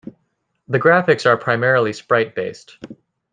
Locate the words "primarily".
1.37-1.93